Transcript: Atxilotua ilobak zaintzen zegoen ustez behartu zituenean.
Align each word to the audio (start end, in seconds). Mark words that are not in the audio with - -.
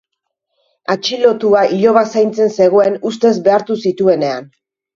Atxilotua 0.93 1.61
ilobak 1.75 2.09
zaintzen 2.15 2.51
zegoen 2.57 2.99
ustez 3.13 3.35
behartu 3.51 3.81
zituenean. 3.87 4.53